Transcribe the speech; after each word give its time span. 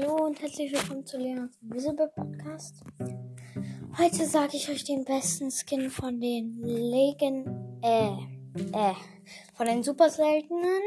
Hallo 0.00 0.26
und 0.26 0.40
herzlich 0.40 0.72
willkommen 0.72 1.04
zu 1.04 1.18
Leons 1.18 1.58
Visible 1.60 2.10
Podcast. 2.14 2.82
Heute 3.98 4.26
sage 4.26 4.56
ich 4.56 4.68
euch 4.70 4.84
den 4.84 5.04
besten 5.04 5.50
Skin 5.50 5.90
von 5.90 6.20
den 6.20 6.58
Legen, 6.62 7.44
äh, 7.82 8.08
äh, 8.72 8.94
von 9.54 9.66
den 9.66 9.82
super 9.82 10.08
seltenen. 10.08 10.80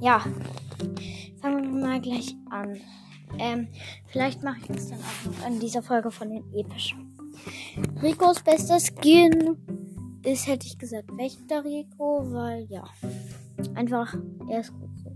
Ja, 0.00 0.22
fangen 1.40 1.74
wir 1.74 1.86
mal 1.86 2.00
gleich 2.00 2.36
an. 2.50 2.80
Ähm, 3.38 3.68
vielleicht 4.08 4.42
mache 4.42 4.60
ich 4.62 4.70
es 4.70 4.90
dann 4.90 4.98
auch 4.98 5.38
noch 5.38 5.46
in 5.46 5.60
dieser 5.60 5.82
Folge 5.82 6.10
von 6.10 6.28
den 6.28 6.52
epischen. 6.52 7.16
Ricos 8.02 8.42
bester 8.42 8.78
Skin 8.78 9.56
ist, 10.24 10.46
hätte 10.46 10.66
ich 10.66 10.78
gesagt, 10.78 11.16
Wächter 11.16 11.64
Rico, 11.64 12.30
weil 12.30 12.66
ja, 12.68 12.84
einfach, 13.74 14.14
er 14.50 14.60
ist 14.60 14.72
gut 14.74 14.90
so. 14.98 15.12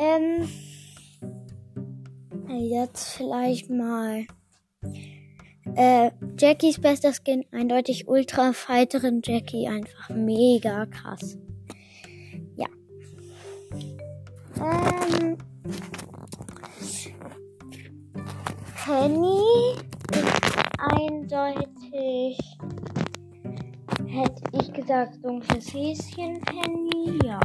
Ähm, 0.00 0.48
Jetzt 2.56 3.14
vielleicht 3.16 3.68
mal 3.68 4.26
äh, 5.74 6.10
Jackies 6.38 6.80
bester 6.80 7.12
Skin, 7.12 7.44
eindeutig 7.50 8.06
Ultra 8.06 8.52
Fighterin 8.52 9.22
Jackie, 9.24 9.66
einfach 9.66 10.10
mega 10.10 10.86
krass. 10.86 11.36
Ja. 12.56 12.66
Ähm, 14.60 15.36
Penny 18.84 19.76
ist 20.12 20.30
eindeutig, 20.78 22.38
hätte 24.06 24.42
ich 24.52 24.72
gesagt, 24.72 25.24
dunkles 25.24 25.72
Häschen 25.72 26.40
Penny, 26.42 27.18
ja. 27.24 27.40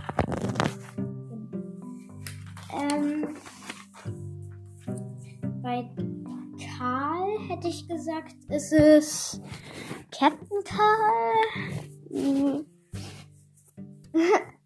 Ähm, 2.91 3.35
bei 5.69 5.87
Karl 6.77 7.47
hätte 7.47 7.67
ich 7.67 7.87
gesagt, 7.87 8.35
ist 8.49 8.73
es 8.73 9.41
Captain 10.11 10.63
Karl. 10.63 12.65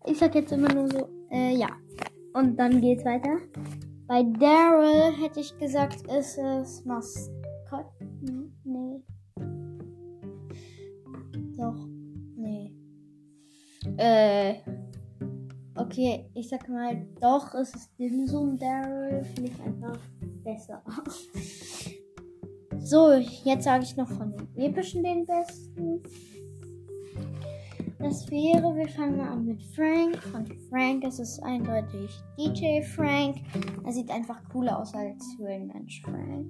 Ich 0.05 0.17
sag 0.17 0.35
jetzt 0.35 0.51
immer 0.51 0.73
nur 0.73 0.89
so, 0.89 1.07
äh, 1.31 1.55
ja. 1.55 1.67
Und 2.33 2.57
dann 2.57 2.81
geht's 2.81 3.05
weiter. 3.05 3.37
Bei 4.07 4.23
Daryl 4.23 5.13
hätte 5.21 5.39
ich 5.39 5.57
gesagt, 5.57 6.01
ist 6.07 6.37
es 6.37 6.83
Maskott. 6.85 7.85
Nee. 8.63 9.01
Doch. 11.57 11.87
Nee. 12.35 12.73
Äh. 13.97 14.32
Okay, 15.93 16.25
ich 16.33 16.49
sag 16.49 16.67
mal, 16.69 17.05
doch, 17.21 17.53
es 17.53 17.75
ist 17.75 17.99
Dimsum 17.99 18.57
Daryl. 18.57 19.23
Finde 19.25 19.51
ich 19.51 19.61
einfach 19.61 19.99
besser. 20.43 20.81
so, 22.79 23.11
jetzt 23.43 23.65
sage 23.65 23.83
ich 23.83 23.95
noch 23.95 24.07
von 24.07 24.35
den 24.35 24.47
epischen 24.57 25.03
den 25.03 25.23
besten. 25.23 26.01
Das 27.99 28.27
wäre, 28.31 28.75
wir 28.75 28.87
fangen 28.89 29.17
mal 29.17 29.33
an 29.33 29.45
mit 29.45 29.61
Frank. 29.75 30.17
Von 30.17 30.47
Frank 30.71 31.03
ist 31.03 31.19
es 31.19 31.39
eindeutig 31.43 32.09
DJ 32.39 32.81
Frank. 32.81 33.37
Er 33.85 33.91
sieht 33.91 34.09
einfach 34.09 34.41
cooler 34.49 34.79
aus 34.79 34.95
als 34.95 35.23
Höhlenmensch 35.37 36.01
Frank. 36.01 36.47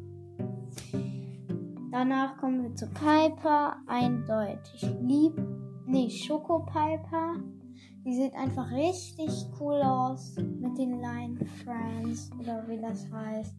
Danach 1.92 2.38
kommen 2.38 2.64
wir 2.64 2.74
zu 2.76 2.88
Piper. 2.92 3.76
Eindeutig 3.88 4.90
lieb. 5.02 5.34
Nee, 5.86 6.10
Schoko 6.10 6.60
Piper. 6.60 7.36
Die 8.06 8.14
sieht 8.14 8.34
einfach 8.36 8.70
richtig 8.72 9.30
cool 9.60 9.82
aus 9.82 10.36
mit 10.36 10.78
den 10.78 11.00
Line 11.00 11.38
Friends 11.64 12.30
oder 12.40 12.68
wie 12.68 12.80
das 12.80 13.10
heißt. 13.12 13.56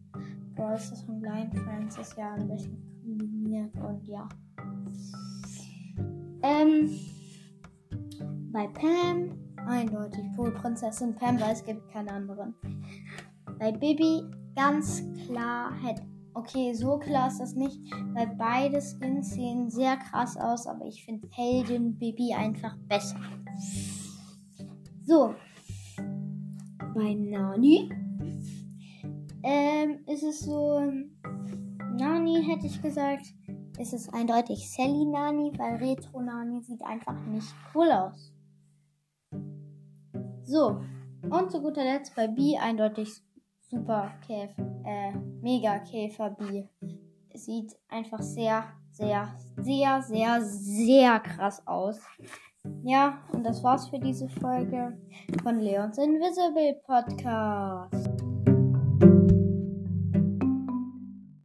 Brawl 0.55 0.77
Stars 0.77 1.01
von 1.03 1.21
Line 1.21 1.51
Friends 1.51 1.97
ist 1.97 2.15
ja 2.17 2.33
ein 2.33 2.47
bisschen 2.47 2.77
kombiniert 3.01 3.75
und 3.77 4.07
ja. 4.07 4.27
Ähm, 6.43 6.89
bei 8.51 8.67
Pam 8.67 9.31
eindeutig 9.67 10.23
Poolprinzessin 10.35 11.15
Pam, 11.15 11.39
weil 11.39 11.53
es 11.53 11.63
gibt 11.63 11.89
keine 11.89 12.11
anderen. 12.11 12.53
Bei 13.59 13.71
Bibi 13.71 14.23
ganz 14.55 15.03
klar 15.25 15.73
hätte 15.81 16.03
Okay, 16.37 16.73
so 16.73 16.97
klar 16.97 17.29
ist 17.29 17.39
das 17.39 17.55
nicht, 17.55 17.79
weil 18.13 18.27
beide 18.37 18.81
Skins 18.81 19.31
sehen 19.31 19.69
sehr 19.69 19.95
krass 19.95 20.35
aus, 20.35 20.67
aber 20.67 20.85
ich 20.85 21.05
finde 21.05 21.29
Heldin 21.31 21.97
Bibi 21.97 22.33
einfach 22.33 22.75
besser. 22.89 23.15
So. 25.05 25.35
Bei 26.95 27.13
Nani 27.13 27.91
ähm, 29.43 29.99
ist 30.07 30.23
es 30.23 30.39
so. 30.39 30.79
Nani 31.97 32.43
hätte 32.43 32.65
ich 32.65 32.81
gesagt. 32.81 33.25
Ist 33.77 33.93
es 33.93 34.09
eindeutig 34.09 34.71
Sally 34.71 35.05
Nani, 35.05 35.51
weil 35.57 35.75
Retro 35.75 36.21
Nani 36.21 36.63
sieht 36.63 36.81
einfach 36.81 37.19
nicht 37.27 37.53
cool 37.73 37.91
aus. 37.91 38.33
So. 40.43 40.81
Und 41.29 41.51
zu 41.51 41.61
guter 41.61 41.83
Letzt 41.83 42.15
bei 42.15 42.27
B 42.27 42.57
eindeutig 42.57 43.21
Super 43.59 44.13
Käfer, 44.25 44.81
äh, 44.85 45.11
Mega 45.41 45.79
Käfer 45.79 46.31
B. 46.31 46.63
Sieht 47.33 47.75
einfach 47.89 48.21
sehr, 48.21 48.63
sehr, 48.91 49.35
sehr, 49.57 50.01
sehr, 50.01 50.41
sehr 50.41 51.19
krass 51.19 51.65
aus. 51.67 51.99
Ja, 52.83 53.19
und 53.31 53.43
das 53.43 53.63
war's 53.63 53.89
für 53.89 53.99
diese 53.99 54.27
Folge 54.29 54.97
von 55.43 55.59
Leons 55.59 55.97
Invisible 55.97 56.79
Podcast. 56.85 57.94